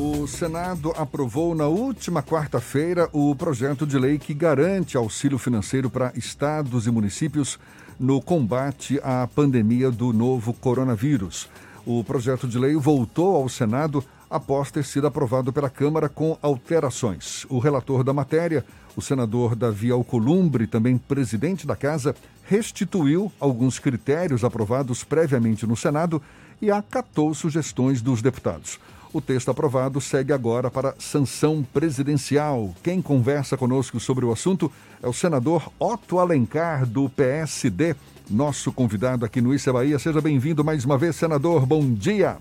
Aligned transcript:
O 0.00 0.28
Senado 0.28 0.92
aprovou 0.96 1.56
na 1.56 1.66
última 1.66 2.22
quarta-feira 2.22 3.08
o 3.12 3.34
projeto 3.34 3.84
de 3.84 3.98
lei 3.98 4.16
que 4.16 4.32
garante 4.32 4.96
auxílio 4.96 5.38
financeiro 5.38 5.90
para 5.90 6.12
estados 6.14 6.86
e 6.86 6.90
municípios 6.92 7.58
no 7.98 8.22
combate 8.22 9.00
à 9.02 9.26
pandemia 9.26 9.90
do 9.90 10.12
novo 10.12 10.52
coronavírus. 10.52 11.50
O 11.84 12.04
projeto 12.04 12.46
de 12.46 12.56
lei 12.60 12.76
voltou 12.76 13.34
ao 13.34 13.48
Senado 13.48 14.04
após 14.30 14.70
ter 14.70 14.84
sido 14.84 15.08
aprovado 15.08 15.52
pela 15.52 15.68
Câmara 15.68 16.08
com 16.08 16.38
alterações. 16.40 17.44
O 17.48 17.58
relator 17.58 18.04
da 18.04 18.12
matéria, 18.12 18.64
o 18.94 19.02
senador 19.02 19.56
Davi 19.56 19.90
Alcolumbre, 19.90 20.68
também 20.68 20.96
presidente 20.96 21.66
da 21.66 21.74
Casa, 21.74 22.14
restituiu 22.44 23.32
alguns 23.40 23.80
critérios 23.80 24.44
aprovados 24.44 25.02
previamente 25.02 25.66
no 25.66 25.76
Senado 25.76 26.22
e 26.62 26.70
acatou 26.70 27.34
sugestões 27.34 28.00
dos 28.00 28.22
deputados. 28.22 28.78
O 29.12 29.22
texto 29.22 29.50
aprovado 29.50 30.02
segue 30.02 30.34
agora 30.34 30.70
para 30.70 30.94
sanção 30.98 31.62
presidencial. 31.62 32.74
Quem 32.82 33.00
conversa 33.00 33.56
conosco 33.56 33.98
sobre 33.98 34.24
o 34.26 34.32
assunto 34.32 34.70
é 35.02 35.08
o 35.08 35.14
senador 35.14 35.72
Otto 35.78 36.18
Alencar, 36.18 36.86
do 36.86 37.08
PSD, 37.08 37.96
nosso 38.30 38.70
convidado 38.70 39.24
aqui 39.24 39.40
no 39.40 39.54
Issa 39.54 39.72
Bahia. 39.72 39.98
Seja 39.98 40.20
bem-vindo 40.20 40.62
mais 40.62 40.84
uma 40.84 40.98
vez, 40.98 41.16
senador. 41.16 41.64
Bom 41.64 41.90
dia. 41.94 42.36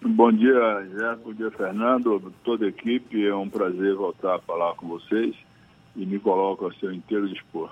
Bom 0.00 0.30
dia, 0.30 0.86
Jé, 0.94 1.16
bom 1.24 1.32
dia, 1.32 1.50
Fernando, 1.50 2.32
toda 2.44 2.66
a 2.66 2.68
equipe. 2.68 3.26
É 3.26 3.34
um 3.34 3.48
prazer 3.48 3.96
voltar 3.96 4.36
a 4.36 4.38
falar 4.38 4.74
com 4.74 4.86
vocês 4.86 5.34
e 5.96 6.06
me 6.06 6.20
coloco 6.20 6.64
ao 6.64 6.72
seu 6.74 6.92
inteiro 6.92 7.28
dispor. 7.28 7.70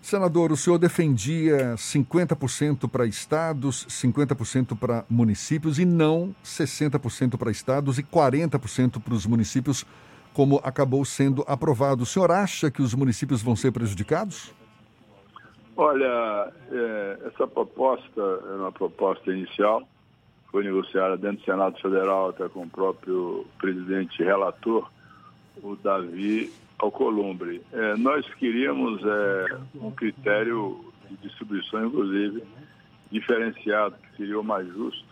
Senador, 0.00 0.52
o 0.52 0.56
senhor 0.56 0.78
defendia 0.78 1.74
50% 1.74 2.88
para 2.88 3.04
estados, 3.04 3.84
50% 3.86 4.78
para 4.78 5.04
municípios 5.08 5.78
e 5.78 5.84
não 5.84 6.34
60% 6.44 7.36
para 7.36 7.50
estados 7.50 7.98
e 7.98 8.02
40% 8.02 9.02
para 9.02 9.14
os 9.14 9.26
municípios, 9.26 9.84
como 10.32 10.60
acabou 10.62 11.04
sendo 11.04 11.44
aprovado. 11.46 12.04
O 12.04 12.06
senhor 12.06 12.30
acha 12.30 12.70
que 12.70 12.80
os 12.80 12.94
municípios 12.94 13.42
vão 13.42 13.56
ser 13.56 13.72
prejudicados? 13.72 14.54
Olha, 15.76 16.52
é, 16.70 17.18
essa 17.26 17.46
proposta 17.46 18.20
é 18.20 18.56
uma 18.56 18.72
proposta 18.72 19.32
inicial, 19.32 19.86
foi 20.50 20.64
negociada 20.64 21.16
dentro 21.16 21.38
do 21.38 21.44
Senado 21.44 21.80
Federal 21.80 22.30
até 22.30 22.48
com 22.48 22.62
o 22.62 22.70
próprio 22.70 23.46
presidente 23.58 24.22
relator, 24.22 24.90
o 25.62 25.76
Davi 25.76 26.52
Alcolumbre. 26.78 27.60
É, 27.72 27.96
nós 27.96 28.26
queríamos 28.34 29.02
é, 29.04 29.58
um 29.74 29.90
critério 29.90 30.92
de 31.10 31.16
distribuição, 31.16 31.86
inclusive, 31.86 32.42
diferenciado, 33.10 33.96
que 33.96 34.16
seria 34.16 34.38
o 34.38 34.44
mais 34.44 34.66
justo 34.68 35.04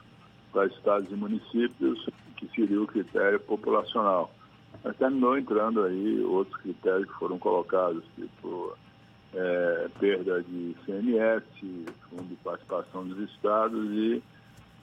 para 0.53 0.67
estados 0.67 1.11
e 1.11 1.15
municípios, 1.15 2.09
que 2.37 2.49
seria 2.55 2.81
o 2.81 2.87
critério 2.87 3.41
populacional. 3.41 4.31
Mas 4.85 4.97
terminou 4.97 5.37
entrando 5.37 5.83
aí 5.83 6.21
outros 6.21 6.57
critérios 6.63 7.11
que 7.11 7.19
foram 7.19 7.39
colocados, 7.39 8.05
tipo 8.15 8.77
é, 9.35 9.89
perda 9.99 10.43
de 10.43 10.77
CMS, 10.85 11.43
fundo 12.09 12.29
de 12.29 12.37
participação 12.37 13.07
dos 13.07 13.31
estados 13.31 13.91
e 13.91 14.23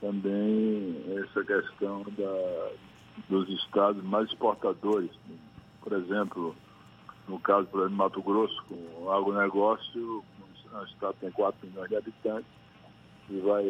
também 0.00 1.02
essa 1.16 1.42
questão 1.44 2.04
da, 2.16 2.70
dos 3.28 3.48
estados 3.48 4.02
mais 4.04 4.28
exportadores. 4.28 5.10
Por 5.80 5.92
exemplo, 5.94 6.54
no 7.28 7.38
caso, 7.38 7.66
por 7.68 7.80
exemplo, 7.80 7.96
Mato 7.96 8.22
Grosso, 8.22 8.62
com 8.68 9.04
o 9.04 9.10
agronegócio, 9.10 10.22
o 10.72 10.84
estado 10.84 11.16
tem 11.20 11.30
4 11.30 11.66
milhões 11.66 11.88
de 11.88 11.96
habitantes 11.96 12.50
e 13.30 13.38
vai 13.38 13.64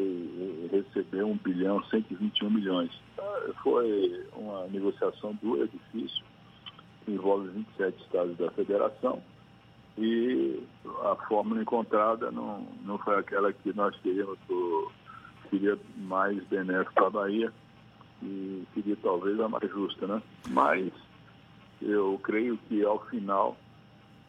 receber 0.73 1.23
1 1.23 1.37
bilhão 1.39 1.85
121 1.85 2.51
milhões. 2.51 2.91
Ah, 3.19 3.53
foi 3.63 4.27
uma 4.37 4.67
negociação 4.67 5.39
dura, 5.41 5.69
difícil, 5.69 6.25
envolve 7.07 7.49
27 7.51 8.03
estados 8.03 8.37
da 8.37 8.51
federação 8.51 9.23
e 9.97 10.61
a 11.05 11.15
fórmula 11.29 11.63
encontrada 11.63 12.31
não, 12.31 12.67
não 12.85 12.99
foi 12.99 13.17
aquela 13.17 13.53
que 13.53 13.73
nós 13.75 13.97
queríamos, 14.01 14.39
seria 15.51 15.79
mais 15.99 16.43
benéfica 16.45 16.93
para 16.95 17.07
a 17.07 17.11
Bahia 17.11 17.53
e 18.23 18.65
seria 18.75 18.97
talvez 19.03 19.39
a 19.39 19.49
mais 19.49 19.71
justa, 19.71 20.07
né? 20.07 20.23
Mas 20.51 20.91
eu 21.85 22.19
creio 22.23 22.57
que 22.69 22.85
ao 22.85 22.99
final 23.07 23.57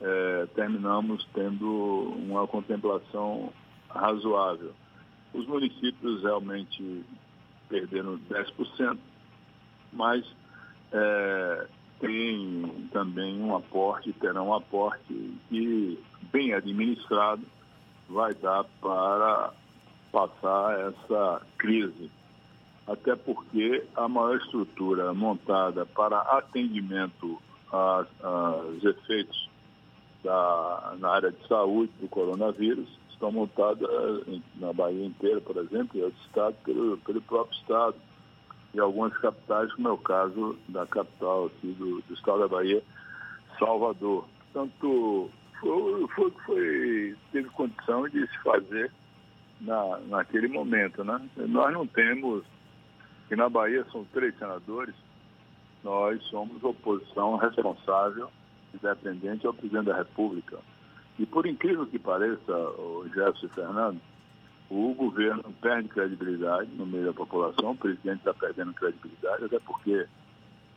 é, 0.01 0.47
terminamos 0.55 1.27
tendo 1.33 2.13
uma 2.17 2.45
contemplação 2.47 3.51
razoável. 3.89 4.73
Os 5.33 5.47
municípios 5.47 6.21
realmente 6.21 7.03
perderam 7.69 8.19
10%, 8.29 8.97
mas 9.93 10.25
é, 10.91 11.67
tem 11.99 12.89
também 12.91 13.41
um 13.41 13.55
aporte, 13.55 14.13
terão 14.13 14.49
um 14.49 14.53
aporte 14.53 15.33
que, 15.49 15.99
bem 16.31 16.53
administrado, 16.53 17.43
vai 18.09 18.33
dar 18.35 18.65
para 18.81 19.53
passar 20.11 20.79
essa 20.79 21.41
crise 21.57 22.11
até 22.87 23.15
porque 23.15 23.83
a 23.95 24.07
maior 24.07 24.37
estrutura 24.37 25.13
montada 25.13 25.85
para 25.85 26.19
atendimento 26.19 27.41
aos 27.71 28.83
efeitos 28.83 29.49
da, 30.23 30.95
na 30.99 31.09
área 31.09 31.31
de 31.31 31.47
saúde 31.47 31.91
do 31.99 32.07
coronavírus 32.07 32.87
estão 33.09 33.31
montadas 33.31 33.89
na 34.55 34.73
Bahia 34.73 35.05
inteira, 35.05 35.39
por 35.41 35.57
exemplo, 35.57 35.97
e 35.97 36.03
outros 36.03 36.25
estados 36.25 36.57
pelo, 36.63 36.97
pelo 36.97 37.21
próprio 37.21 37.57
estado 37.59 37.95
e 38.73 38.79
algumas 38.79 39.17
capitais, 39.17 39.73
como 39.73 39.87
é 39.87 39.91
o 39.91 39.97
caso 39.97 40.57
da 40.67 40.85
capital 40.85 41.45
aqui 41.45 41.67
do, 41.73 42.01
do 42.01 42.13
estado 42.13 42.39
da 42.39 42.47
Bahia, 42.47 42.83
Salvador. 43.57 44.25
Portanto, 44.51 45.29
foi, 45.61 46.07
foi, 46.09 46.31
foi, 46.45 47.15
teve 47.31 47.49
condição 47.49 48.07
de 48.09 48.27
se 48.27 48.37
fazer 48.43 48.91
na, 49.61 49.97
naquele 50.07 50.49
momento. 50.49 51.03
Né? 51.03 51.21
Nós 51.37 51.73
não 51.73 51.87
temos 51.87 52.43
que 53.29 53.35
na 53.35 53.49
Bahia 53.49 53.85
são 53.91 54.05
três 54.13 54.37
senadores, 54.37 54.93
nós 55.85 56.21
somos 56.23 56.63
oposição 56.63 57.35
responsável, 57.35 58.31
independente 58.73 59.45
ao 59.45 59.53
presidente 59.53 59.85
da 59.85 59.95
República. 59.95 60.57
E 61.19 61.27
por 61.27 61.45
incrível 61.45 61.85
que 61.85 61.99
pareça, 61.99 62.51
o 62.51 63.07
Jefferson 63.13 63.47
Fernando, 63.49 64.01
o 64.67 64.95
governo 64.95 65.43
perde 65.61 65.87
credibilidade 65.89 66.71
no 66.71 66.87
meio 66.87 67.05
da 67.05 67.13
população, 67.13 67.71
o 67.71 67.77
presidente 67.77 68.17
está 68.17 68.33
perdendo 68.33 68.73
credibilidade, 68.73 69.45
até 69.45 69.59
porque 69.59 70.07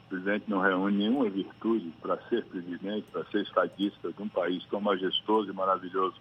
o 0.05 0.09
presidente 0.11 0.45
não 0.47 0.61
reúne 0.61 0.99
nenhuma 0.99 1.31
virtude 1.31 1.91
para 2.03 2.19
ser 2.29 2.45
presidente, 2.45 3.07
para 3.11 3.25
ser 3.31 3.43
estadista 3.43 4.13
de 4.13 4.23
um 4.23 4.29
país 4.29 4.63
tão 4.67 4.81
majestoso 4.81 5.51
e 5.51 5.55
maravilhoso 5.55 6.17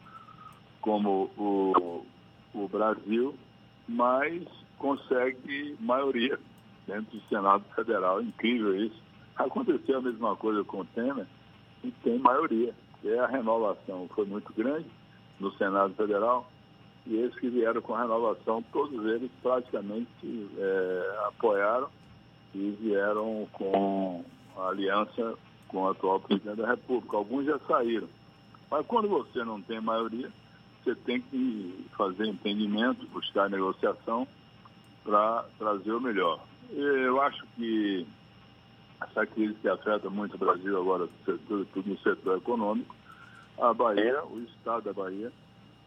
como 0.79 1.29
o, 1.37 2.05
o 2.53 2.67
Brasil, 2.69 3.35
mas 3.85 4.43
consegue 4.77 5.75
maioria 5.81 6.39
dentro 6.87 7.17
do 7.17 7.27
Senado 7.27 7.63
Federal. 7.75 8.21
Incrível 8.21 8.75
isso. 8.75 9.01
Aconteceu 9.35 9.99
a 9.99 10.01
mesma 10.01 10.35
coisa 10.35 10.63
com 10.63 10.79
o 10.79 10.85
Temer 10.85 11.27
e 11.83 11.91
tem 12.03 12.17
maioria. 12.17 12.73
E 13.03 13.13
a 13.13 13.27
renovação 13.27 14.07
foi 14.15 14.25
muito 14.25 14.51
grande 14.53 14.87
no 15.39 15.51
Senado 15.57 15.93
Federal 15.93 16.49
e 17.09 17.15
esses 17.21 17.39
que 17.39 17.49
vieram 17.49 17.81
com 17.81 17.95
a 17.95 18.01
renovação, 18.01 18.61
todos 18.73 19.05
eles 19.05 19.31
praticamente 19.41 20.09
é, 20.57 21.19
apoiaram 21.27 21.87
e 22.53 22.71
vieram 22.81 23.47
com 23.53 24.25
a 24.57 24.67
aliança 24.67 25.35
com 25.69 25.83
o 25.83 25.89
atual 25.89 26.19
presidente 26.19 26.57
da 26.57 26.67
República. 26.67 27.15
Alguns 27.15 27.45
já 27.45 27.57
saíram. 27.59 28.09
Mas 28.69 28.85
quando 28.87 29.07
você 29.07 29.43
não 29.45 29.61
tem 29.61 29.79
maioria, 29.79 30.29
você 30.83 30.95
tem 30.95 31.21
que 31.21 31.85
fazer 31.97 32.27
entendimento, 32.27 33.07
buscar 33.07 33.49
negociação 33.49 34.27
para 35.05 35.45
trazer 35.57 35.93
o 35.93 36.01
melhor. 36.01 36.41
Eu 36.71 37.21
acho 37.21 37.45
que 37.55 38.05
essa 39.01 39.25
crise 39.25 39.53
que 39.55 39.69
afeta 39.69 40.09
muito 40.09 40.35
o 40.35 40.39
Brasil 40.39 40.77
agora, 40.77 41.07
tudo 41.25 41.67
no 41.85 41.97
setor 41.99 42.37
econômico, 42.37 42.95
a 43.59 43.73
Bahia, 43.73 44.23
o 44.25 44.39
Estado 44.39 44.83
da 44.83 44.93
Bahia, 44.93 45.31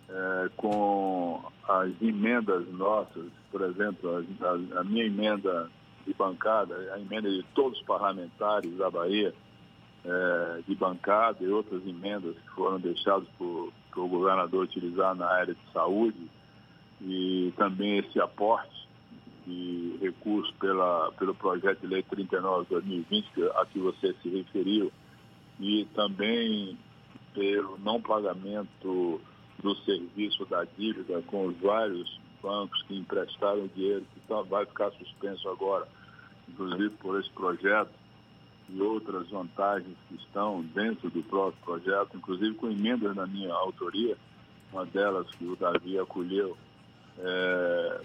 é, 0.09 0.51
com 0.57 1.41
as 1.69 1.91
emendas 2.03 2.67
nossas, 2.73 3.27
por 3.51 3.63
exemplo, 3.63 4.25
a, 4.41 4.81
a, 4.81 4.85
minha 4.85 5.07
emenda 5.07 5.71
de 6.07 6.15
bancada, 6.15 6.75
a 6.95 6.99
emenda 6.99 7.31
de 7.31 7.45
todos 7.55 7.79
os 7.79 7.87
parlamentares 7.87 8.77
da 8.77 8.91
Bahia, 8.91 9.35
é, 10.05 10.63
de 10.67 10.75
bancada 10.75 11.45
e 11.45 11.49
outras 11.49 11.87
emendas 11.87 12.35
que 12.35 12.51
foram 12.55 12.81
deixadas 12.81 13.29
por, 13.39 13.73
o 13.97 14.09
governador 14.09 14.65
utilizar 14.65 15.15
na 15.15 15.27
área 15.27 15.55
de 15.55 15.73
saúde, 15.73 16.31
e 17.03 17.53
também 17.57 17.99
esse 17.99 18.21
aporte 18.21 18.90
de 19.47 19.99
recurso 20.01 20.53
pela, 20.55 21.13
pelo 21.13 21.35
projeto 21.35 21.81
de 21.81 21.87
lei 21.87 22.03
39-2020, 22.03 23.25
a 23.57 23.67
que 23.67 23.79
você 23.79 24.15
se 24.23 24.29
referiu, 24.29 24.93
e 25.59 25.85
também 25.95 26.79
pelo 27.35 27.79
não 27.79 28.01
pagamento 28.01 29.21
do 29.63 29.77
serviço 29.85 30.45
da 30.47 30.65
dívida 30.77 31.23
com 31.27 31.47
os 31.47 31.57
vários 31.59 32.21
bancos 32.43 32.83
que 32.85 32.97
emprestaram 32.97 33.69
dinheiro, 33.75 34.05
que 34.15 34.21
tá, 34.27 34.41
vai 34.43 34.65
ficar 34.65 34.91
suspenso 34.93 35.49
agora 35.49 35.87
inclusive 36.51 36.91
por 36.91 37.19
esse 37.21 37.31
projeto 37.31 37.91
e 38.69 38.81
outras 38.81 39.29
vantagens 39.31 39.97
que 40.09 40.15
estão 40.17 40.63
dentro 40.63 41.11
do 41.11 41.23
próprio 41.23 41.61
projeto, 41.65 42.17
inclusive 42.17 42.55
com 42.55 42.71
emendas 42.71 43.17
na 43.17 43.27
minha 43.27 43.53
autoria, 43.53 44.17
uma 44.73 44.87
delas 44.87 45.29
que 45.31 45.45
o 45.45 45.57
Davi 45.57 45.99
acolheu, 45.99 46.57
é, 47.19 48.01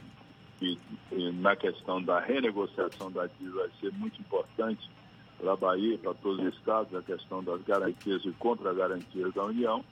e, 0.61 0.77
e 1.11 1.31
na 1.31 1.55
questão 1.55 2.01
da 2.01 2.19
renegociação 2.19 3.11
da 3.11 3.27
dívida 3.27 3.57
vai 3.57 3.69
ser 3.79 3.91
muito 3.93 4.19
importante 4.19 4.89
para 5.37 5.53
a 5.53 5.55
Bahia, 5.55 5.97
para 5.97 6.13
todos 6.15 6.45
os 6.45 6.53
estados, 6.55 6.93
a 6.95 7.01
questão 7.01 7.41
das 7.43 7.61
garantias 7.63 8.23
e 8.25 8.31
contra-garantias 8.33 9.33
da 9.33 9.45
União. 9.45 9.83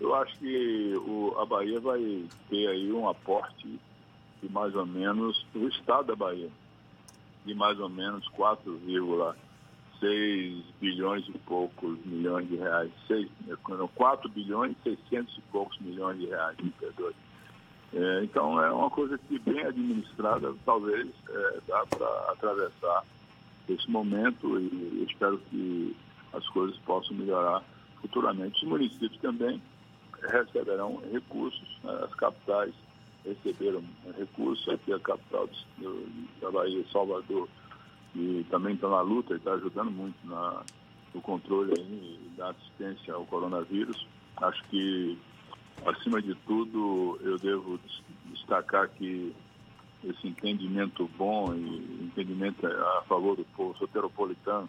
Eu 0.00 0.14
acho 0.14 0.38
que 0.38 0.94
o, 0.96 1.34
a 1.38 1.44
Bahia 1.44 1.80
vai 1.80 2.24
ter 2.48 2.68
aí 2.68 2.92
um 2.92 3.08
aporte 3.08 3.80
de 4.42 4.52
mais 4.52 4.74
ou 4.74 4.86
menos, 4.86 5.46
o 5.54 5.68
estado 5.68 6.08
da 6.08 6.16
Bahia, 6.16 6.50
de 7.44 7.54
mais 7.54 7.78
ou 7.80 7.88
menos 7.88 8.28
4,6 8.30 10.62
bilhões 10.80 11.28
e 11.28 11.38
poucos 11.38 11.98
milhões 12.04 12.48
de 12.48 12.56
reais. 12.56 12.90
6, 13.08 13.28
4 13.94 14.28
bilhões 14.30 14.74
e 14.84 14.96
600 15.10 15.36
e 15.36 15.40
poucos 15.52 15.78
milhões 15.80 16.18
de 16.18 16.26
reais, 16.26 16.56
me 16.58 16.70
perdoe. 16.70 17.14
É, 17.92 18.24
então 18.24 18.62
é 18.62 18.70
uma 18.70 18.90
coisa 18.90 19.16
que 19.18 19.38
bem 19.38 19.64
administrada, 19.64 20.54
talvez 20.64 21.08
é, 21.28 21.60
dá 21.66 21.86
para 21.86 22.32
atravessar 22.32 23.04
esse 23.68 23.90
momento 23.90 24.58
e 24.58 25.06
espero 25.08 25.38
que 25.50 25.96
as 26.32 26.46
coisas 26.48 26.76
possam 26.78 27.16
melhorar 27.16 27.62
futuramente. 28.00 28.62
Os 28.64 28.68
municípios 28.68 29.20
também 29.20 29.60
receberão 30.22 31.00
recursos, 31.12 31.78
né? 31.82 31.98
as 32.04 32.14
capitais 32.14 32.74
receberam 33.24 33.82
recursos, 34.16 34.68
aqui 34.68 34.92
a 34.92 34.98
capital 34.98 35.48
da 36.40 36.50
Bahia, 36.50 36.84
Salvador, 36.92 37.48
e 38.14 38.44
também 38.50 38.74
está 38.74 38.88
na 38.88 39.00
luta 39.00 39.34
e 39.34 39.36
está 39.36 39.52
ajudando 39.52 39.90
muito 39.90 40.16
na, 40.26 40.62
no 41.14 41.20
controle 41.20 41.74
aí, 41.78 42.18
da 42.36 42.50
assistência 42.50 43.14
ao 43.14 43.24
coronavírus. 43.26 44.06
Acho 44.36 44.62
que, 44.64 45.18
acima 45.86 46.20
de 46.20 46.34
tudo, 46.46 47.18
eu 47.22 47.38
devo 47.38 47.78
destacar 48.26 48.88
que 48.90 49.34
esse 50.04 50.28
entendimento 50.28 51.08
bom 51.16 51.52
e 51.54 52.04
entendimento 52.04 52.66
a 52.66 53.02
favor 53.08 53.36
do 53.36 53.44
povo 53.56 53.76
soteropolitano 53.78 54.68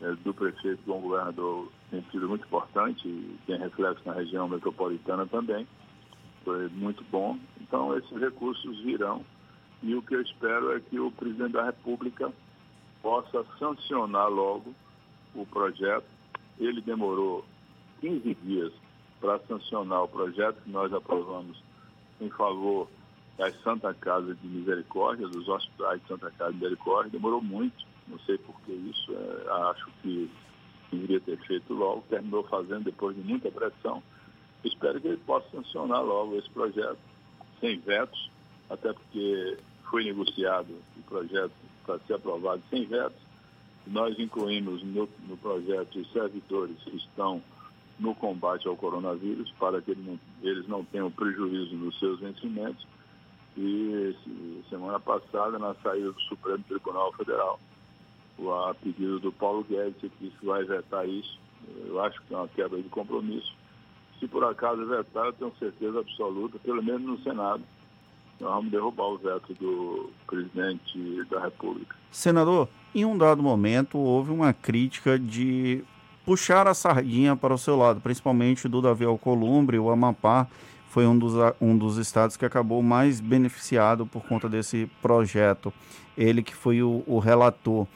é, 0.00 0.12
do 0.12 0.32
prefeito 0.32 0.82
do 0.84 0.94
governador 0.94 1.70
tem 1.90 2.02
sido 2.10 2.28
muito 2.28 2.44
importante 2.44 3.06
e 3.06 3.38
tem 3.46 3.58
reflexo 3.58 4.02
na 4.06 4.14
região 4.14 4.48
metropolitana 4.48 5.26
também. 5.26 5.66
Foi 6.44 6.68
muito 6.68 7.04
bom. 7.10 7.38
Então, 7.60 7.96
esses 7.96 8.18
recursos 8.18 8.80
virão 8.80 9.24
e 9.82 9.94
o 9.94 10.02
que 10.02 10.14
eu 10.14 10.22
espero 10.22 10.74
é 10.76 10.80
que 10.80 10.98
o 10.98 11.10
presidente 11.10 11.52
da 11.52 11.64
República 11.64 12.32
possa 13.02 13.44
sancionar 13.58 14.28
logo 14.28 14.74
o 15.34 15.44
projeto. 15.46 16.06
Ele 16.58 16.80
demorou 16.80 17.44
15 18.00 18.34
dias 18.42 18.72
para 19.24 19.38
sancionar 19.48 20.02
o 20.02 20.08
projeto 20.08 20.60
que 20.62 20.70
nós 20.70 20.92
aprovamos 20.92 21.56
em 22.20 22.28
favor 22.28 22.86
das 23.38 23.58
Santa 23.62 23.94
Casa 23.94 24.34
de 24.34 24.46
Misericórdia, 24.46 25.26
dos 25.26 25.48
hospitais 25.48 26.02
de 26.02 26.08
Santa 26.08 26.30
Casa 26.32 26.52
de 26.52 26.58
Misericórdia, 26.58 27.10
demorou 27.10 27.40
muito, 27.40 27.86
não 28.06 28.18
sei 28.18 28.36
por 28.36 28.54
que 28.60 28.72
isso, 28.72 29.12
é, 29.12 29.70
acho 29.70 29.90
que 30.02 30.30
deveria 30.92 31.20
ter 31.20 31.38
feito 31.38 31.72
logo, 31.72 32.04
terminou 32.10 32.42
fazendo 32.44 32.84
depois 32.84 33.16
de 33.16 33.22
muita 33.22 33.50
pressão. 33.50 34.02
Espero 34.62 35.00
que 35.00 35.08
ele 35.08 35.16
possa 35.16 35.48
sancionar 35.50 36.04
logo 36.04 36.36
esse 36.36 36.50
projeto, 36.50 36.98
sem 37.60 37.78
vetos, 37.78 38.30
até 38.68 38.92
porque 38.92 39.56
foi 39.90 40.04
negociado 40.04 40.68
o 40.98 41.02
projeto 41.04 41.52
para 41.86 41.98
ser 42.00 42.14
aprovado 42.14 42.62
sem 42.68 42.84
vetos. 42.84 43.24
Nós 43.86 44.18
incluímos 44.18 44.82
no, 44.82 45.08
no 45.26 45.36
projeto 45.38 45.98
os 45.98 46.12
servidores 46.12 46.76
que 46.84 46.96
estão 46.96 47.42
no 47.98 48.14
combate 48.14 48.66
ao 48.66 48.76
coronavírus, 48.76 49.52
para 49.58 49.80
que 49.80 49.96
eles 50.42 50.68
não 50.68 50.84
tenham 50.84 51.10
prejuízo 51.10 51.76
nos 51.76 51.98
seus 51.98 52.20
vencimentos 52.20 52.86
e 53.56 54.16
semana 54.68 54.98
passada, 54.98 55.58
na 55.58 55.74
saída 55.76 56.10
do 56.10 56.20
Supremo 56.22 56.64
Tribunal 56.64 57.12
Federal, 57.12 57.60
a 58.40 58.74
pedido 58.74 59.20
do 59.20 59.30
Paulo 59.30 59.64
Guedes, 59.64 59.96
que 60.00 60.10
disse 60.20 60.36
que 60.38 60.46
vai 60.46 60.64
vetar 60.64 61.08
isso. 61.08 61.38
Eu 61.86 62.00
acho 62.02 62.20
que 62.22 62.34
é 62.34 62.36
uma 62.36 62.48
quebra 62.48 62.82
de 62.82 62.88
compromisso. 62.88 63.54
Se 64.18 64.26
por 64.26 64.44
acaso 64.44 64.84
vetar, 64.86 65.26
eu 65.26 65.32
tenho 65.32 65.52
certeza 65.58 66.00
absoluta, 66.00 66.58
pelo 66.58 66.82
menos 66.82 67.02
no 67.02 67.18
Senado, 67.22 67.62
nós 68.40 68.54
vamos 68.54 68.70
derrubar 68.72 69.06
o 69.06 69.18
veto 69.18 69.54
do 69.54 70.10
presidente 70.26 71.24
da 71.30 71.40
República. 71.40 71.96
Senador, 72.10 72.68
em 72.92 73.04
um 73.04 73.16
dado 73.16 73.42
momento 73.42 73.98
houve 73.98 74.32
uma 74.32 74.52
crítica 74.52 75.16
de 75.16 75.84
puxar 76.24 76.66
a 76.66 76.74
sardinha 76.74 77.36
para 77.36 77.54
o 77.54 77.58
seu 77.58 77.76
lado, 77.76 78.00
principalmente 78.00 78.68
do 78.68 78.80
Davi 78.80 79.04
Alcolumbre, 79.04 79.78
o 79.78 79.90
Amapá, 79.90 80.46
foi 80.88 81.06
um 81.06 81.18
dos, 81.18 81.32
um 81.60 81.76
dos 81.76 81.98
estados 81.98 82.36
que 82.36 82.44
acabou 82.44 82.80
mais 82.82 83.20
beneficiado 83.20 84.06
por 84.06 84.22
conta 84.24 84.48
desse 84.48 84.88
projeto. 85.02 85.72
Ele 86.16 86.42
que 86.42 86.54
foi 86.54 86.82
o, 86.82 87.02
o 87.06 87.18
relator. 87.18 87.86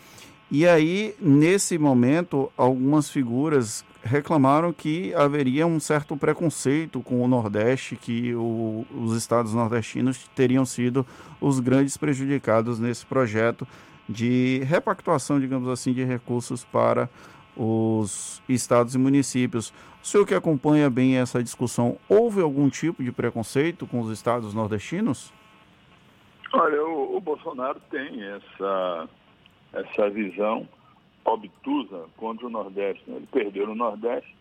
E 0.51 0.67
aí, 0.67 1.15
nesse 1.21 1.79
momento, 1.79 2.51
algumas 2.57 3.09
figuras 3.09 3.85
reclamaram 4.03 4.73
que 4.73 5.15
haveria 5.15 5.67
um 5.67 5.79
certo 5.79 6.17
preconceito 6.17 7.01
com 7.01 7.23
o 7.23 7.29
Nordeste, 7.29 7.95
que 7.95 8.35
o, 8.35 8.87
os 8.93 9.15
estados 9.17 9.53
nordestinos 9.53 10.29
teriam 10.35 10.65
sido 10.65 11.07
os 11.41 11.61
grandes 11.61 11.97
prejudicados 11.97 12.79
nesse 12.79 13.05
projeto 13.05 13.69
de 14.09 14.63
repactuação, 14.65 15.39
digamos 15.39 15.69
assim, 15.69 15.93
de 15.93 16.03
recursos 16.03 16.65
para 16.65 17.11
os 17.59 18.41
estados 18.49 18.95
e 18.95 18.99
municípios. 18.99 19.71
O 20.03 20.07
senhor 20.07 20.25
que 20.25 20.35
acompanha 20.35 20.89
bem 20.89 21.17
essa 21.19 21.43
discussão, 21.43 21.99
houve 22.09 22.41
algum 22.41 22.71
tipo 22.71 23.03
de 23.03 23.11
preconceito 23.11 23.87
com 23.87 24.01
os 24.01 24.11
estados 24.11 24.55
nordestinos? 24.55 25.33
Olha, 26.53 26.83
o, 26.85 27.17
o 27.17 27.21
Bolsonaro 27.21 27.81
tem 27.91 28.23
essa, 28.23 29.09
essa 29.73 30.09
visão 30.09 30.67
obtusa 31.25 32.07
contra 32.17 32.47
o 32.47 32.51
Nordeste. 32.51 33.03
Né? 33.11 33.17
Ele 33.17 33.29
perdeu 33.31 33.67
no 33.67 33.75
Nordeste. 33.75 34.35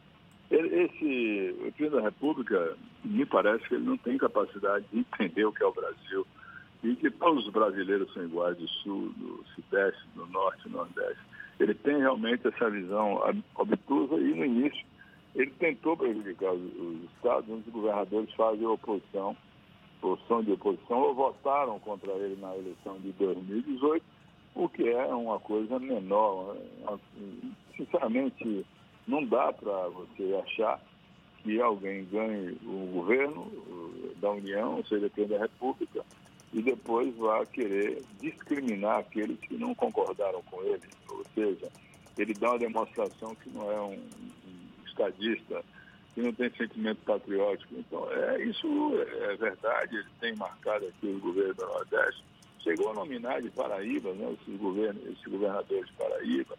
Ele, 0.49 0.83
esse, 0.83 1.73
o 1.83 1.89
da 1.89 2.01
República, 2.01 2.77
me 3.03 3.25
parece 3.25 3.67
que 3.67 3.75
ele 3.75 3.83
não 3.83 3.97
tem 3.97 4.17
capacidade 4.17 4.85
de 4.93 4.99
entender 4.99 5.43
o 5.43 5.51
que 5.51 5.63
é 5.63 5.65
o 5.65 5.73
Brasil 5.73 6.25
e 6.83 6.95
que 6.95 7.09
todos 7.11 7.45
os 7.45 7.51
brasileiros 7.51 8.13
são 8.13 8.23
iguais 8.23 8.55
do 8.55 8.67
Sul, 8.67 9.11
do 9.17 9.43
Sudeste, 9.55 10.01
do 10.15 10.25
Norte 10.27 10.67
e 10.67 10.71
Nordeste 10.71 11.19
ele 11.59 11.73
tem 11.73 11.97
realmente 11.97 12.47
essa 12.47 12.69
visão 12.69 13.21
obtusa 13.55 14.15
e 14.15 14.33
no 14.33 14.45
início 14.45 14.85
ele 15.35 15.51
tentou 15.51 15.95
prejudicar 15.95 16.51
os, 16.51 16.61
os 16.75 17.03
estados, 17.15 17.49
onde 17.49 17.67
os 17.67 17.73
governadores 17.73 18.33
fazem 18.33 18.65
oposição, 18.65 19.35
posição 20.01 20.43
de 20.43 20.51
oposição, 20.51 20.99
ou 20.99 21.13
votaram 21.13 21.79
contra 21.79 22.11
ele 22.13 22.39
na 22.41 22.55
eleição 22.55 22.99
de 22.99 23.11
2018, 23.13 24.03
o 24.55 24.67
que 24.67 24.89
é 24.89 25.05
uma 25.13 25.39
coisa 25.39 25.77
menor. 25.77 26.55
Sinceramente, 27.75 28.65
não 29.07 29.23
dá 29.23 29.53
para 29.53 29.87
você 29.89 30.41
achar 30.43 30.79
que 31.43 31.61
alguém 31.61 32.05
ganhe 32.05 32.57
o 32.65 32.91
governo 32.93 33.47
da 34.19 34.31
União, 34.31 34.83
seja, 34.85 35.09
quem 35.09 35.27
da 35.27 35.37
República, 35.37 36.03
e 36.53 36.61
depois 36.61 37.15
vai 37.15 37.45
querer 37.45 38.03
discriminar 38.19 38.99
aqueles 38.99 39.39
que 39.39 39.55
não 39.55 39.75
concordaram 39.75 40.41
com 40.43 40.61
ele. 40.63 40.81
Ou 41.09 41.23
seja, 41.35 41.69
ele 42.17 42.33
dá 42.33 42.51
uma 42.51 42.59
demonstração 42.59 43.35
que 43.35 43.49
não 43.49 43.71
é 43.71 43.81
um, 43.81 43.99
estadista, 44.85 45.63
que 46.13 46.21
não 46.21 46.33
tem 46.33 46.49
sentimento 46.51 46.99
patriótico. 47.05 47.75
Então, 47.77 48.11
é, 48.11 48.43
isso 48.43 48.67
é 49.29 49.35
verdade, 49.35 49.97
ele 49.97 50.07
tem 50.19 50.35
marcado 50.35 50.87
aqui 50.87 51.07
o 51.07 51.19
governo 51.19 51.53
do 51.53 51.65
Nordeste. 51.65 52.23
Chegou 52.63 52.91
a 52.91 52.95
nominar 52.95 53.41
de 53.41 53.49
Paraíba, 53.51 54.13
né, 54.13 54.35
esses, 54.41 54.59
governos, 54.59 55.03
esses 55.05 55.25
governadores 55.25 55.87
de 55.87 55.93
Paraíba. 55.93 56.57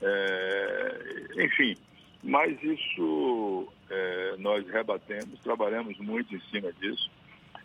É, 0.00 1.44
enfim, 1.44 1.76
mas 2.22 2.62
isso 2.62 3.68
é, 3.90 4.36
nós 4.38 4.66
rebatemos, 4.68 5.38
trabalhamos 5.40 5.98
muito 5.98 6.34
em 6.34 6.40
cima 6.50 6.72
disso. 6.74 7.10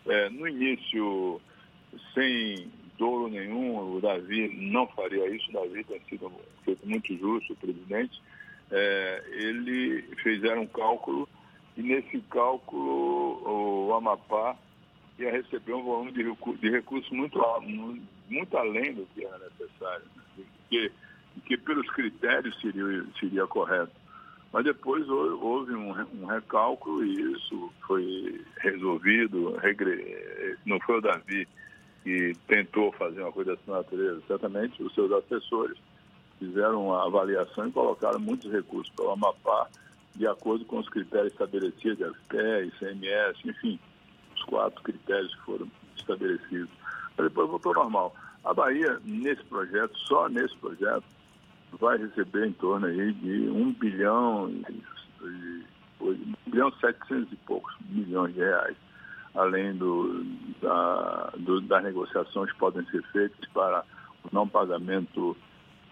É, 0.07 0.29
no 0.29 0.47
início, 0.47 1.39
sem 2.13 2.71
dolo 2.97 3.27
nenhum, 3.27 3.95
o 3.95 4.01
Davi 4.01 4.49
não 4.71 4.87
faria 4.87 5.29
isso, 5.29 5.49
o 5.49 5.53
Davi 5.53 5.83
tem 5.83 6.01
sido 6.09 6.31
feito 6.65 6.87
muito 6.87 7.15
justo, 7.17 7.53
o 7.53 7.57
presidente. 7.57 8.21
É, 8.71 9.23
ele 9.31 10.01
fizeram 10.21 10.63
um 10.63 10.67
cálculo 10.67 11.27
e 11.77 11.81
nesse 11.81 12.19
cálculo 12.29 13.87
o 13.87 13.93
Amapá 13.93 14.57
ia 15.17 15.31
receber 15.31 15.73
um 15.73 15.83
volume 15.83 16.11
de, 16.11 16.23
recursos, 16.23 16.59
de 16.59 16.69
recursos 16.69 17.09
muito, 17.11 17.39
muito 18.29 18.57
além 18.57 18.93
do 18.93 19.05
que 19.13 19.25
era 19.25 19.39
necessário, 19.39 20.05
né? 20.15 20.43
que, 20.69 20.91
que 21.45 21.57
pelos 21.57 21.89
critérios 21.91 22.59
seria, 22.59 23.05
seria 23.19 23.47
correto. 23.47 23.93
Mas 24.51 24.63
depois 24.63 25.07
houve 25.09 25.73
um, 25.75 25.91
um 26.21 26.25
recálculo 26.25 27.05
e 27.05 27.33
isso 27.33 27.71
foi 27.85 28.41
resolvido, 28.59 29.55
regre... 29.57 30.57
não 30.65 30.79
foi 30.79 30.97
o 30.97 31.01
Davi 31.01 31.47
que 32.07 32.33
tentou 32.47 32.89
fazer 32.93 33.21
uma 33.21 33.33
coisa 33.33 33.53
dessa 33.53 33.69
natureza. 33.69 34.21
Certamente 34.27 34.81
os 34.81 34.93
seus 34.93 35.11
assessores 35.11 35.77
fizeram 36.39 36.87
uma 36.87 37.05
avaliação 37.05 37.67
e 37.67 37.71
colocaram 37.73 38.17
muitos 38.17 38.49
recursos 38.49 38.93
para 38.95 39.07
o 39.07 39.11
Amapá 39.11 39.67
de 40.15 40.25
acordo 40.25 40.63
com 40.63 40.79
os 40.79 40.87
critérios 40.87 41.33
estabelecidos, 41.33 42.15
FPE, 42.23 42.67
ICMS, 42.67 43.39
enfim, 43.45 43.77
os 44.33 44.43
quatro 44.45 44.81
critérios 44.83 45.35
que 45.35 45.41
foram 45.41 45.67
estabelecidos. 45.97 46.69
Mas 47.17 47.27
depois 47.27 47.49
voltou 47.49 47.73
normal. 47.73 48.15
A 48.45 48.53
Bahia, 48.53 48.99
nesse 49.03 49.43
projeto, 49.43 49.95
só 50.07 50.29
nesse 50.29 50.55
projeto, 50.57 51.03
vai 51.73 51.97
receber 51.97 52.47
em 52.47 52.53
torno 52.53 52.87
aí 52.87 53.11
de 53.15 53.49
1 53.49 53.73
bilhão 53.73 54.49
e, 54.49 55.63
1 55.99 56.33
bilhão 56.47 56.69
e 56.69 56.79
700 56.79 57.33
e 57.33 57.35
poucos 57.35 57.75
milhões 57.89 58.33
de 58.33 58.39
reais, 58.39 58.77
além 59.37 59.73
do, 59.75 60.25
da, 60.61 61.31
do, 61.37 61.61
das 61.61 61.83
negociações 61.83 62.51
que 62.51 62.57
podem 62.57 62.83
ser 62.87 63.03
feitas 63.11 63.47
para 63.53 63.83
o 64.23 64.29
não 64.33 64.47
pagamento 64.47 65.37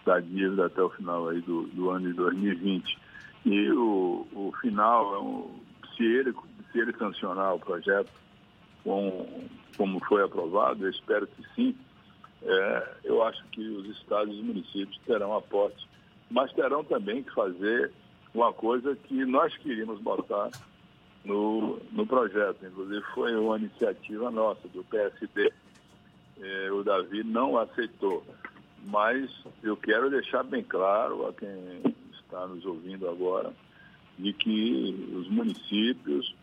da 0.04 0.20
dívida 0.20 0.66
até 0.66 0.82
o 0.82 0.90
final 0.90 1.30
aí 1.30 1.40
do, 1.42 1.64
do 1.68 1.92
ano 1.92 2.08
de 2.08 2.14
2020. 2.14 3.00
E 3.46 3.72
o, 3.72 4.28
o 4.34 4.54
final, 4.60 5.16
é 5.16 5.20
um, 5.20 5.60
se, 5.96 6.04
ele, 6.04 6.34
se 6.72 6.80
ele 6.80 6.98
sancionar 6.98 7.54
o 7.54 7.60
projeto 7.60 8.12
com, 8.84 9.48
como 9.78 10.04
foi 10.06 10.24
aprovado, 10.24 10.84
eu 10.84 10.90
espero 10.90 11.28
que 11.28 11.44
sim, 11.54 11.76
é, 12.42 12.96
eu 13.04 13.24
acho 13.24 13.44
que 13.52 13.62
os 13.62 13.88
estados 13.98 14.34
e 14.34 14.40
os 14.40 14.44
municípios 14.44 15.00
terão 15.06 15.36
aporte, 15.36 15.88
mas 16.32 16.52
terão 16.54 16.84
também 16.84 17.22
que 17.22 17.34
fazer 17.34 17.92
uma 18.34 18.52
coisa 18.52 18.96
que 18.96 19.24
nós 19.26 19.56
queríamos 19.58 20.00
botar 20.02 20.50
no, 21.26 21.80
no 21.92 22.06
projeto. 22.08 22.66
Inclusive 22.66 23.02
foi 23.14 23.36
uma 23.36 23.58
iniciativa 23.58 24.32
nossa, 24.32 24.68
do 24.70 24.84
PSD. 24.86 25.52
É, 26.42 26.72
o 26.72 26.84
Davi 26.84 27.24
não 27.24 27.58
aceitou. 27.58 28.24
Mas 28.86 29.30
eu 29.64 29.76
quero 29.76 30.10
deixar 30.10 30.44
bem 30.44 30.64
claro 30.64 31.28
a 31.28 31.34
quem 31.34 31.96
está 32.14 32.46
nos 32.48 32.66
ouvindo 32.66 33.10
agora 33.10 33.52
de 34.18 34.32
que 34.32 35.14
os 35.14 35.28
municípios 35.30 36.34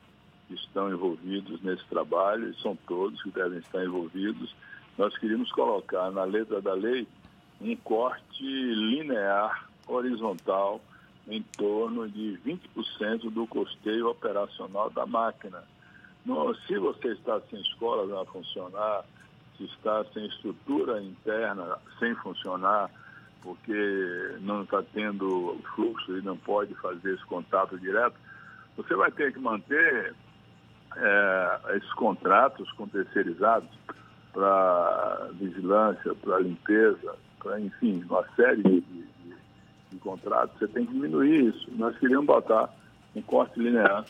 estão 0.50 0.90
envolvidos 0.90 1.62
nesse 1.62 1.84
trabalho, 1.86 2.50
e 2.50 2.60
são 2.60 2.76
todos 2.86 3.22
que 3.22 3.30
devem 3.30 3.58
estar 3.58 3.82
envolvidos, 3.82 4.54
nós 4.98 5.16
queríamos 5.16 5.50
colocar 5.52 6.10
na 6.10 6.24
letra 6.24 6.60
da 6.60 6.74
lei 6.74 7.06
um 7.60 7.74
corte 7.76 8.42
linear, 8.42 9.68
horizontal, 9.86 10.80
em 11.28 11.42
torno 11.56 12.08
de 12.08 12.38
20% 12.44 13.30
do 13.30 13.46
custeio 13.46 14.08
operacional 14.08 14.90
da 14.90 15.06
máquina. 15.06 15.62
No, 16.24 16.54
se 16.66 16.78
você 16.78 17.08
está 17.08 17.40
sem 17.50 17.60
escola 17.60 18.22
a 18.22 18.26
funcionar, 18.26 19.04
se 19.56 19.64
está 19.64 20.04
sem 20.12 20.26
estrutura 20.26 21.02
interna 21.02 21.78
sem 21.98 22.14
funcionar, 22.16 22.90
porque 23.42 24.36
não 24.40 24.62
está 24.62 24.82
tendo 24.94 25.58
fluxo 25.74 26.16
e 26.16 26.22
não 26.22 26.36
pode 26.36 26.74
fazer 26.76 27.14
esse 27.14 27.24
contato 27.26 27.78
direto, 27.78 28.14
você 28.76 28.94
vai 28.94 29.10
ter 29.10 29.32
que 29.32 29.40
manter 29.40 30.14
é, 30.96 31.60
esses 31.76 31.92
contratos 31.94 32.70
com 32.72 32.86
terceirizados 32.88 33.68
para 34.32 35.28
vigilância, 35.34 36.14
para 36.14 36.38
limpeza, 36.38 37.14
para, 37.38 37.60
enfim, 37.60 38.02
uma 38.08 38.24
série 38.34 38.62
de, 38.62 39.01
de, 39.92 39.98
contratos, 39.98 40.58
você 40.58 40.68
tem 40.68 40.86
que 40.86 40.92
diminuir 40.92 41.48
isso. 41.48 41.68
Nós 41.76 41.96
queríamos 41.98 42.26
botar 42.26 42.72
um 43.14 43.22
corte 43.22 43.58
linear 43.58 44.04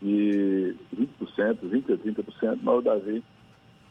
de 0.00 0.74
20%, 0.94 1.58
20% 1.62 1.94
a 1.94 1.98
30%, 1.98 2.58
mas 2.62 2.78
o 2.78 2.82
Davi 2.82 3.24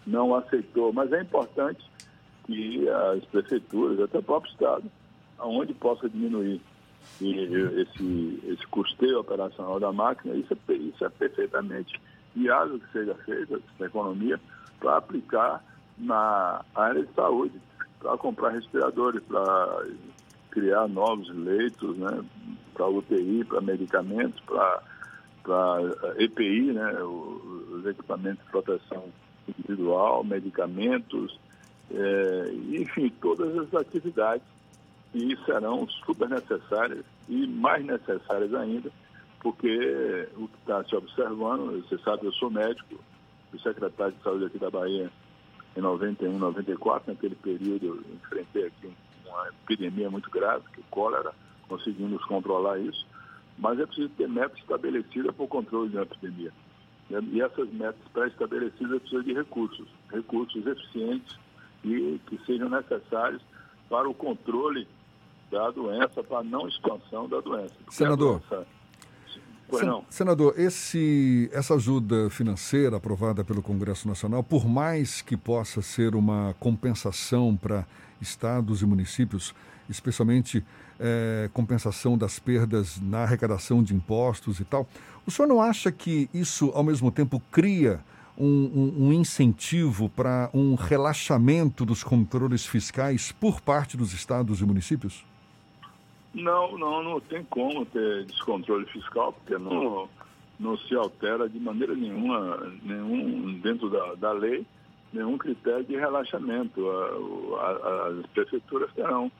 não 0.05 0.35
aceitou. 0.35 0.93
Mas 0.93 1.11
é 1.11 1.21
importante 1.21 1.83
que 2.45 2.87
as 2.89 3.25
prefeituras, 3.25 3.99
até 3.99 4.19
o 4.19 4.23
próprio 4.23 4.51
Estado, 4.51 4.83
aonde 5.37 5.73
possa 5.73 6.09
diminuir 6.09 6.61
esse, 7.21 8.39
esse 8.47 8.67
custeio 8.67 9.19
operacional 9.19 9.79
da 9.79 9.91
máquina, 9.91 10.35
isso 10.35 10.53
é, 10.53 10.73
isso 10.73 11.05
é 11.05 11.09
perfeitamente 11.09 11.99
viável 12.35 12.79
que 12.79 12.91
seja 12.91 13.15
feito 13.25 13.61
na 13.79 13.85
economia 13.85 14.39
para 14.79 14.97
aplicar 14.97 15.63
na 15.97 16.63
área 16.75 17.05
de 17.05 17.13
saúde, 17.13 17.59
para 17.99 18.17
comprar 18.17 18.49
respiradores, 18.49 19.23
para 19.23 19.85
criar 20.55 20.87
novos 20.87 21.29
leitos, 21.35 21.97
né, 21.97 22.23
para 22.73 22.87
UTI, 22.87 23.43
para 23.43 23.59
medicamentos, 23.59 24.41
para 24.41 24.81
EPI, 26.17 26.71
né, 26.71 27.03
os 27.03 27.85
equipamentos 27.85 28.43
de 28.45 28.51
proteção 28.51 29.03
individual, 29.47 30.23
medicamentos, 30.23 31.37
é, 31.91 32.51
enfim, 32.71 33.11
todas 33.21 33.55
as 33.57 33.73
atividades 33.75 34.47
que 35.11 35.37
serão 35.45 35.87
super 36.05 36.29
necessárias 36.29 37.05
e 37.27 37.45
mais 37.45 37.85
necessárias 37.85 38.53
ainda 38.53 38.89
porque 39.45 40.27
o 40.37 40.47
que 40.47 40.57
está 40.61 40.83
se 40.85 40.95
observando, 40.95 41.79
você 41.87 41.99
sabe, 41.99 42.25
eu 42.25 42.33
sou 42.33 42.49
médico, 42.49 42.95
fui 43.51 43.59
secretário 43.59 44.15
de 44.15 44.23
saúde 44.23 44.45
aqui 44.45 44.57
da 44.57 44.71
Bahia 44.71 45.11
em 45.77 45.81
91, 45.81 46.39
94, 46.39 47.13
naquele 47.13 47.35
período 47.35 47.85
eu 47.85 48.15
enfrentei 48.15 48.65
aqui 48.65 48.91
uma 49.35 49.49
epidemia 49.49 50.09
muito 50.09 50.29
grave, 50.29 50.63
que 50.73 50.79
o 50.79 50.85
cólera, 50.89 51.33
conseguimos 51.67 52.23
controlar 52.25 52.79
isso, 52.79 53.05
mas 53.57 53.79
é 53.79 53.85
preciso 53.85 54.09
ter 54.09 54.27
metas 54.27 54.57
estabelecidas 54.59 55.35
para 55.35 55.45
o 55.45 55.47
controle 55.47 55.89
de 55.89 55.97
uma 55.97 56.03
epidemia. 56.03 56.51
E 57.09 57.41
essas 57.41 57.71
metas 57.71 58.01
pré-estabelecidas 58.13 58.99
precisam 59.01 59.23
de 59.23 59.33
recursos, 59.33 59.87
recursos 60.11 60.65
eficientes 60.65 61.37
e 61.83 62.19
que 62.27 62.39
sejam 62.45 62.69
necessários 62.69 63.41
para 63.89 64.09
o 64.09 64.13
controle 64.13 64.87
da 65.51 65.69
doença, 65.69 66.23
para 66.23 66.39
a 66.39 66.43
não 66.43 66.67
expansão 66.67 67.29
da 67.29 67.39
doença. 67.39 67.75
Senador. 67.89 68.39
Doença, 68.39 68.67
Sen 69.71 70.01
senador, 70.09 70.53
esse, 70.57 71.49
essa 71.51 71.73
ajuda 71.73 72.29
financeira 72.29 72.97
aprovada 72.97 73.43
pelo 73.43 73.61
Congresso 73.61 74.07
Nacional, 74.07 74.43
por 74.43 74.67
mais 74.67 75.21
que 75.21 75.35
possa 75.35 75.81
ser 75.81 76.15
uma 76.15 76.55
compensação 76.59 77.55
para 77.55 77.85
estados 78.21 78.81
e 78.81 78.85
municípios, 78.85 79.53
especialmente 79.89 80.63
é, 80.99 81.49
compensação 81.51 82.17
das 82.17 82.39
perdas 82.39 82.99
na 83.01 83.23
arrecadação 83.23 83.83
de 83.83 83.93
impostos 83.93 84.59
e 84.59 84.63
tal, 84.63 84.87
o 85.25 85.31
senhor 85.31 85.47
não 85.47 85.61
acha 85.61 85.91
que 85.91 86.29
isso, 86.33 86.71
ao 86.73 86.83
mesmo 86.83 87.11
tempo, 87.11 87.41
cria 87.51 87.99
um, 88.37 88.45
um, 88.45 89.07
um 89.07 89.13
incentivo 89.13 90.09
para 90.09 90.49
um 90.53 90.75
relaxamento 90.75 91.85
dos 91.85 92.03
controles 92.03 92.65
fiscais 92.65 93.31
por 93.31 93.61
parte 93.61 93.97
dos 93.97 94.13
estados 94.13 94.61
e 94.61 94.65
municípios? 94.65 95.25
Não, 96.35 96.77
não, 96.77 97.01
não 97.01 97.19
tem 97.21 97.45
como 97.45 97.85
ter 97.85 98.25
descontrole 98.25 98.85
fiscal, 98.87 99.31
porque 99.31 99.57
não, 99.57 100.09
não 100.59 100.77
se 100.77 100.93
altera 100.93 101.47
de 101.47 101.57
maneira 101.59 101.95
nenhuma, 101.95 102.57
nenhum, 102.83 103.57
dentro 103.59 103.89
da, 103.89 104.15
da 104.15 104.31
lei, 104.33 104.65
nenhum 105.13 105.37
critério 105.37 105.85
de 105.85 105.95
relaxamento. 105.95 106.89
A, 107.57 107.65
a, 107.65 108.07
as 108.19 108.25
prefeituras 108.27 108.91
terão 108.93 109.31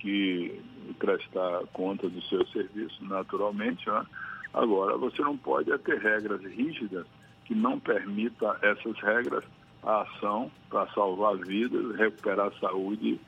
que 0.00 0.60
prestar 0.98 1.60
conta 1.72 2.08
do 2.08 2.20
seu 2.22 2.44
serviço 2.48 3.04
naturalmente. 3.04 3.88
Né? 3.88 4.04
Agora, 4.52 4.96
você 4.96 5.22
não 5.22 5.36
pode 5.36 5.70
ter 5.78 5.98
regras 6.00 6.42
rígidas 6.42 7.06
que 7.44 7.54
não 7.54 7.78
permita 7.78 8.58
essas 8.62 8.98
regras 8.98 9.44
a 9.84 10.02
ação 10.02 10.50
para 10.68 10.88
salvar 10.92 11.36
vidas, 11.36 11.96
recuperar 11.96 12.48
a 12.48 12.58
saúde 12.58 13.20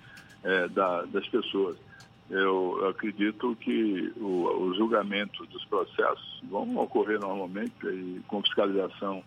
é, 0.43 0.69
da, 0.69 1.03
das 1.03 1.27
pessoas 1.29 1.77
eu 2.35 2.89
acredito 2.89 3.55
que 3.61 4.13
o, 4.17 4.67
o 4.67 4.75
julgamento 4.75 5.47
dos 5.47 5.65
processos 5.67 6.43
vão 6.51 6.77
ocorrer 6.79 7.21
normalmente 7.21 7.75
aí, 7.87 8.21
com 8.27 8.43
fiscalização 8.43 9.23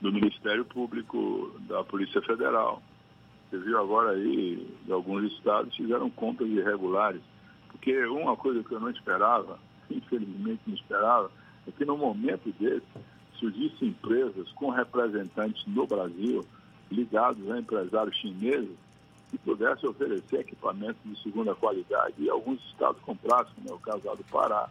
do 0.00 0.12
Ministério 0.12 0.64
Público, 0.66 1.54
da 1.60 1.82
Polícia 1.82 2.20
Federal. 2.20 2.82
Você 3.48 3.58
viu 3.58 3.78
agora 3.80 4.10
aí, 4.10 4.66
alguns 4.90 5.32
estados 5.32 5.74
fizeram 5.74 6.10
contas 6.10 6.48
irregulares, 6.48 7.22
porque 7.68 8.04
uma 8.04 8.36
coisa 8.36 8.62
que 8.62 8.72
eu 8.72 8.80
não 8.80 8.90
esperava, 8.90 9.58
infelizmente 9.90 10.60
não 10.66 10.74
esperava, 10.74 11.30
é 11.66 11.70
que 11.70 11.84
no 11.86 11.96
momento 11.96 12.52
desse 12.60 12.86
surgissem 13.38 13.88
empresas 13.88 14.52
com 14.52 14.68
representantes 14.68 15.64
no 15.66 15.86
Brasil 15.86 16.44
ligados 16.90 17.50
a 17.50 17.58
empresários 17.58 18.16
chineses 18.18 18.76
que 19.30 19.38
pudesse 19.38 19.86
oferecer 19.86 20.40
equipamentos 20.40 21.00
de 21.04 21.22
segunda 21.22 21.54
qualidade. 21.54 22.14
E 22.18 22.28
alguns 22.28 22.60
estados 22.66 23.00
comprassem, 23.02 23.52
como 23.54 23.70
é 23.70 23.72
o 23.74 23.78
caso 23.78 24.16
do 24.16 24.24
Pará, 24.24 24.68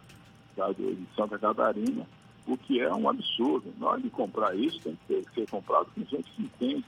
caso 0.54 0.74
de 0.74 1.06
Santa 1.16 1.38
Catarina, 1.38 2.06
o 2.46 2.56
que 2.56 2.80
é 2.80 2.92
um 2.92 3.08
absurdo. 3.08 3.72
Na 3.78 3.88
hora 3.88 4.00
de 4.00 4.10
comprar 4.10 4.54
isso, 4.54 4.80
tem 4.80 4.96
que 5.06 5.34
ser 5.34 5.48
comprado 5.48 5.88
com 5.94 6.04
gente 6.04 6.30
que 6.32 6.42
entende, 6.42 6.84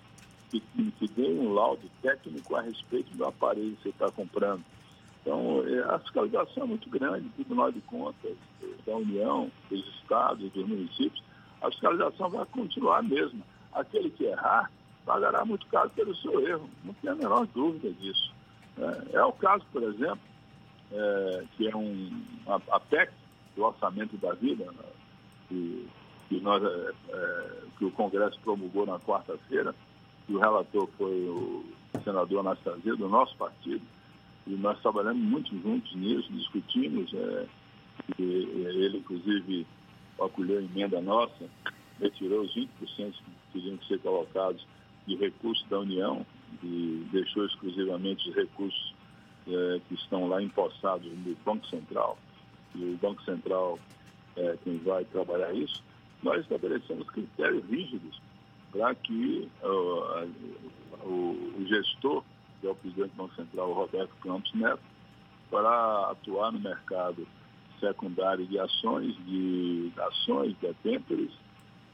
que, 0.50 0.60
que 0.60 1.08
dê 1.08 1.28
um 1.28 1.54
laudo 1.54 1.88
técnico 2.02 2.56
a 2.56 2.60
respeito 2.60 3.16
do 3.16 3.24
aparelho 3.24 3.74
que 3.76 3.84
você 3.84 3.88
está 3.88 4.10
comprando. 4.10 4.62
Então, 5.22 5.64
é, 5.66 5.94
a 5.94 5.98
fiscalização 6.00 6.64
é 6.64 6.66
muito 6.66 6.90
grande, 6.90 7.28
Tribunal 7.30 7.70
de 7.70 7.80
Contas 7.82 8.36
da 8.84 8.96
União, 8.96 9.50
dos 9.70 9.86
estados, 9.96 10.50
dos 10.50 10.68
municípios, 10.68 11.22
a 11.62 11.70
fiscalização 11.70 12.28
vai 12.28 12.44
continuar 12.46 12.98
a 12.98 13.02
mesma. 13.02 13.40
Aquele 13.72 14.10
que 14.10 14.24
errar 14.24 14.70
pagará 15.04 15.44
muito 15.44 15.66
caro 15.66 15.90
pelo 15.90 16.14
seu 16.16 16.46
erro, 16.46 16.68
não 16.84 16.94
tem 16.94 17.10
a 17.10 17.14
menor 17.14 17.46
dúvida 17.46 17.90
disso. 17.92 18.32
É, 18.78 19.16
é 19.16 19.24
o 19.24 19.32
caso, 19.32 19.64
por 19.72 19.82
exemplo, 19.82 20.20
é, 20.92 21.44
que 21.56 21.68
é 21.68 21.76
um, 21.76 22.22
a, 22.46 22.60
a 22.76 22.80
PEC, 22.80 23.12
do 23.54 23.64
orçamento 23.64 24.16
da 24.16 24.32
vida, 24.32 24.64
né, 24.64 24.84
que, 25.48 25.88
que, 26.28 26.40
nós, 26.40 26.62
é, 26.62 26.92
é, 27.10 27.62
que 27.78 27.84
o 27.84 27.90
Congresso 27.90 28.38
promulgou 28.40 28.86
na 28.86 28.98
quarta-feira, 28.98 29.74
e 30.28 30.34
o 30.34 30.38
relator 30.38 30.88
foi 30.96 31.28
o 31.28 31.64
senador 32.02 32.40
Anastasia, 32.40 32.96
do 32.96 33.08
nosso 33.08 33.36
partido, 33.36 33.82
e 34.46 34.50
nós 34.52 34.80
trabalhamos 34.80 35.22
muito 35.22 35.50
juntos 35.60 35.94
nisso, 35.94 36.32
discutimos, 36.32 37.12
é, 37.12 37.46
e, 38.18 38.22
ele 38.22 38.98
inclusive 38.98 39.66
acolheu 40.20 40.58
a 40.58 40.62
emenda 40.62 41.00
nossa, 41.00 41.48
retirou 42.00 42.42
os 42.42 42.54
20% 42.54 42.68
que 42.88 43.14
teriam 43.52 43.76
que 43.76 43.86
ser 43.86 43.98
colocados 44.00 44.66
de 45.06 45.16
recursos 45.16 45.66
da 45.68 45.80
União 45.80 46.24
e 46.62 47.06
deixou 47.10 47.44
exclusivamente 47.46 48.28
os 48.28 48.34
recursos 48.34 48.94
é, 49.46 49.80
que 49.88 49.94
estão 49.94 50.28
lá 50.28 50.42
empossados 50.42 51.10
no 51.10 51.36
Banco 51.44 51.66
Central, 51.66 52.16
e 52.74 52.84
o 52.84 52.96
Banco 52.98 53.22
Central 53.24 53.78
é 54.36 54.56
quem 54.62 54.78
vai 54.78 55.04
trabalhar 55.06 55.52
isso, 55.52 55.82
nós 56.22 56.40
estabelecemos 56.40 57.08
critérios 57.10 57.64
rígidos 57.68 58.20
para 58.70 58.94
que 58.94 59.50
uh, 59.62 60.30
o, 61.04 61.08
o, 61.58 61.66
gestor, 61.66 62.22
que 62.60 62.66
é 62.66 62.70
o 62.70 62.74
presidente 62.74 63.10
do 63.10 63.16
Banco 63.16 63.34
Central, 63.34 63.72
Roberto 63.72 64.14
Campos 64.22 64.54
Neto, 64.54 64.80
para 65.50 66.10
atuar 66.10 66.52
no 66.52 66.60
mercado 66.60 67.26
secundário 67.78 68.46
de 68.46 68.58
ações, 68.58 69.14
de 69.26 69.92
ações, 69.98 70.56
debêntures 70.62 71.32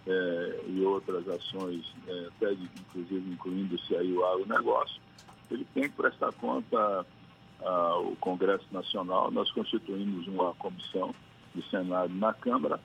é, 0.09 0.61
e 0.67 0.83
outras 0.85 1.29
ações, 1.29 1.85
é, 2.07 2.29
até 2.29 2.55
de, 2.55 2.65
inclusive 2.65 3.31
incluindo-se 3.31 3.95
aí 3.95 4.11
o 4.13 4.25
agronegócio, 4.25 5.01
ele 5.51 5.67
tem 5.75 5.85
que 5.85 5.97
prestar 5.97 6.33
conta 6.33 7.07
ao 7.61 8.17
Congresso 8.17 8.67
Nacional. 8.73 9.31
Nós 9.31 9.51
constituímos 9.53 10.27
uma 10.27 10.55
comissão 10.55 11.15
do 11.55 11.63
Senado 11.65 12.15
na 12.15 12.33
Câmara 12.33 12.81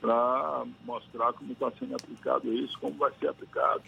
para 0.00 0.64
mostrar 0.84 1.32
como 1.32 1.52
está 1.52 1.70
sendo 1.72 1.96
aplicado 1.96 2.52
isso, 2.52 2.78
como 2.78 2.94
vai 2.94 3.12
ser 3.18 3.28
aplicado. 3.28 3.82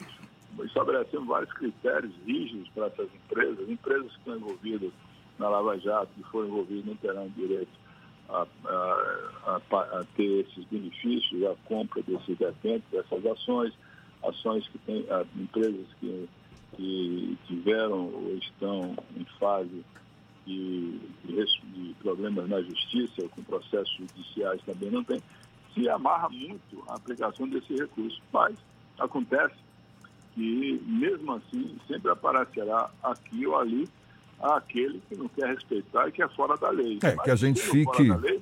Estabelecemos 0.64 1.28
vários 1.28 1.52
critérios 1.52 2.12
rígidos 2.26 2.68
para 2.70 2.86
essas 2.86 3.08
empresas, 3.14 3.68
empresas 3.68 4.10
que 4.12 4.18
estão 4.18 4.36
envolvidas 4.36 4.92
na 5.38 5.48
Lava 5.48 5.78
Jato, 5.78 6.10
que 6.14 6.22
foram 6.24 6.48
envolvidas 6.48 6.86
não 6.86 6.96
terão 6.96 7.28
direito 7.28 7.79
a, 8.32 8.46
a, 9.46 9.60
a, 9.72 10.04
ter 10.16 10.46
esses 10.46 10.64
benefícios, 10.66 11.44
a 11.44 11.54
compra 11.66 12.02
desses 12.02 12.38
detentos, 12.38 12.88
dessas 12.90 13.26
ações, 13.26 13.72
ações 14.22 14.66
que 14.68 14.78
têm, 14.78 15.06
empresas 15.36 15.86
que, 15.98 16.28
que 16.76 17.38
tiveram 17.46 18.12
ou 18.12 18.36
estão 18.36 18.96
em 19.16 19.24
fase 19.38 19.84
de, 20.46 20.98
de, 21.24 21.94
problemas 22.00 22.48
na 22.48 22.60
justiça, 22.62 23.28
com 23.28 23.42
processos 23.42 23.94
judiciais 23.96 24.60
também 24.62 24.90
não 24.90 25.04
tem, 25.04 25.20
se 25.74 25.88
amarra 25.88 26.28
muito 26.28 26.82
a 26.88 26.94
aplicação 26.94 27.48
desse 27.48 27.74
recurso. 27.74 28.20
Mas 28.32 28.56
acontece 28.98 29.54
que, 30.34 30.80
mesmo 30.86 31.34
assim, 31.34 31.76
sempre 31.86 32.10
aparecerá 32.10 32.90
aqui 33.02 33.46
ou 33.46 33.58
ali 33.58 33.88
aquele 34.42 35.00
que 35.08 35.16
não 35.16 35.28
quer 35.28 35.48
respeitar 35.48 36.08
e 36.08 36.12
que 36.12 36.22
é 36.22 36.28
fora 36.28 36.56
da 36.56 36.70
lei. 36.70 36.98
É, 37.02 37.14
Mas 37.14 37.24
que 37.24 37.30
a 37.30 37.36
gente 37.36 37.60
fique. 37.60 38.12
Lei, 38.12 38.40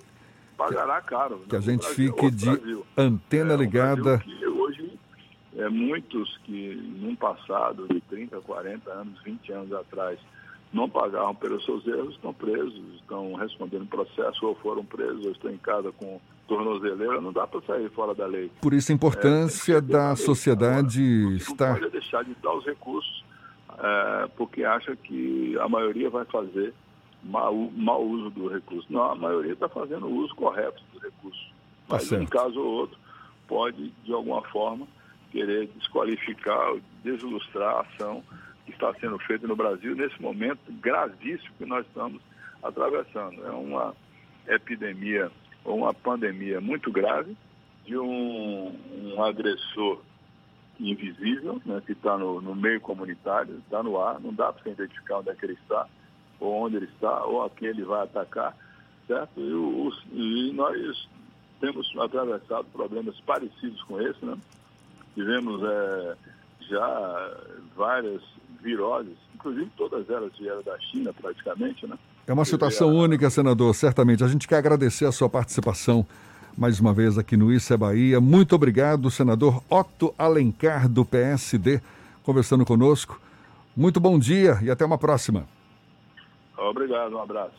pagará 0.57 1.01
caro. 1.01 1.41
Que 1.49 1.57
a 1.57 1.61
gente 1.61 1.83
Brasil, 1.83 2.13
fique 2.13 2.31
de 2.31 2.51
Brasil. 2.51 2.87
antena 2.97 3.55
é, 3.55 3.57
ligada. 3.57 4.19
que 4.19 4.47
hoje, 4.47 4.99
é, 5.57 5.69
muitos 5.69 6.39
que, 6.45 6.75
num 7.01 7.15
passado 7.17 7.87
de 7.89 8.01
30, 8.03 8.41
40 8.41 8.91
anos, 8.91 9.23
20 9.23 9.53
anos 9.53 9.73
atrás, 9.73 10.19
não 10.73 10.89
pagaram 10.89 11.35
pelos 11.35 11.65
seus 11.65 11.87
erros, 11.87 12.15
estão 12.15 12.33
presos, 12.33 12.83
estão 12.97 13.35
respondendo 13.35 13.87
processo, 13.87 14.47
ou 14.47 14.55
foram 14.57 14.85
presos, 14.85 15.25
ou 15.25 15.33
estão 15.33 15.51
em 15.51 15.57
casa 15.57 15.93
com 15.93 16.21
tornozeleira, 16.47 17.21
não 17.21 17.33
dá 17.33 17.47
para 17.47 17.61
sair 17.63 17.91
fora 17.91 18.15
da 18.15 18.27
lei. 18.27 18.51
Por 18.61 18.75
isso 18.75 18.91
a 18.93 18.95
importância 18.95 19.77
é, 19.77 19.81
da 19.81 20.17
sociedade 20.17 21.03
estar... 21.37 21.75
Não 21.75 21.81
pode 21.81 21.93
deixar 21.93 22.25
de 22.25 22.35
dar 22.43 22.55
os 22.55 22.65
recursos, 22.65 23.25
é, 23.79 24.29
porque 24.37 24.65
acha 24.65 24.97
que 24.97 25.57
a 25.59 25.69
maioria 25.69 26.11
vai 26.11 26.25
fazer 26.25 26.75
mau, 27.23 27.71
mau 27.75 28.05
uso 28.05 28.31
do 28.31 28.49
recurso. 28.49 28.87
Não, 28.91 29.03
a 29.03 29.15
maioria 29.15 29.53
está 29.53 29.69
fazendo 29.69 30.07
o 30.07 30.17
uso 30.17 30.35
correto 30.35 30.83
do 30.93 30.99
recurso. 30.99 31.47
Tá 31.87 31.97
Mas, 31.97 32.09
tá 32.09 32.17
um 32.17 32.27
caso 32.27 32.61
ou 32.61 32.67
outro, 32.67 32.99
pode, 33.47 33.93
de 34.05 34.13
alguma 34.13 34.43
forma, 34.43 34.87
querer 35.31 35.69
desqualificar, 35.77 36.75
desilustrar 37.05 37.77
a 37.77 37.81
ação 37.81 38.23
que 38.67 38.73
está 38.73 38.93
sendo 38.95 39.19
feito 39.21 39.47
no 39.47 39.57
Brasil 39.57 39.95
nesse 39.95 40.21
momento 40.21 40.61
gravíssimo 40.81 41.55
que 41.57 41.65
nós 41.65 41.87
estamos 41.87 42.21
atravessando. 42.63 43.47
É 43.47 43.51
uma 43.51 43.95
epidemia 44.47 45.31
ou 45.65 45.79
uma 45.79 45.95
pandemia 45.95 46.61
muito 46.61 46.91
grave 46.91 47.37
de 47.85 47.97
um, 47.97 48.75
um 49.03 49.23
agressor 49.23 50.01
invisível, 50.79 51.61
né, 51.67 51.83
que 51.85 51.93
está 51.93 52.17
no, 52.17 52.41
no, 52.41 52.55
meio 52.55 52.81
comunitário, 52.81 53.57
está 53.59 53.83
no 53.83 54.01
ar, 54.01 54.21
não 54.21 54.33
dá 54.33 54.53
para 54.53 54.63
você 54.63 54.71
identificar 54.71 55.19
onde 55.19 55.31
é 55.31 55.35
que 55.35 55.45
ele 55.45 55.55
está, 55.55 55.87
ou 56.39 56.67
onde 56.67 56.77
ele 56.77 56.87
está, 56.87 57.25
ou 57.25 57.45
a 57.45 57.51
quem 57.51 57.69
ele 57.69 57.85
vai 57.85 58.05
atacar, 58.05 58.57
certo? 59.07 59.41
E, 59.41 59.53
o, 59.53 59.93
e 60.13 60.53
nós 60.53 61.09
temos 61.61 61.93
atravessado 61.99 62.67
problemas 62.73 63.19
parecidos 63.21 63.83
com 63.83 64.01
esse, 64.01 64.25
né? 64.25 64.37
Tivemos 65.15 65.61
é, 65.65 66.17
já 66.69 67.37
várias 67.77 68.23
viroses, 68.61 69.17
inclusive 69.35 69.71
todas 69.77 70.09
elas 70.09 70.37
vieram 70.39 70.63
da 70.63 70.79
China 70.79 71.13
praticamente, 71.13 71.87
né? 71.87 71.99
É 72.27 72.33
uma 72.33 72.45
situação 72.45 72.95
única, 72.95 73.31
senador, 73.31 73.75
certamente. 73.75 74.23
A 74.23 74.29
gente 74.29 74.47
quer 74.47 74.57
agradecer 74.57 75.07
a 75.07 75.13
sua 75.13 75.31
participação 75.31 76.07
mais 76.59 76.81
uma 76.81 76.93
vez 76.93 77.17
aqui 77.17 77.37
no 77.37 77.53
Isso 77.53 77.73
é 77.73 77.77
Bahia. 77.77 78.21
Muito 78.21 78.57
obrigado, 78.57 79.09
senador 79.13 79.63
Otto 79.71 80.13
Alencar, 80.19 80.89
do 80.89 81.05
PSD, 81.05 81.81
conversando 82.25 82.67
conosco. 82.67 83.21
Muito 83.77 84.01
bom 84.01 84.19
dia 84.19 84.59
e 84.61 84.69
até 84.69 84.85
uma 84.85 84.99
próxima. 84.99 85.47
Obrigado, 86.59 87.15
um 87.15 87.23
abraço. 87.23 87.55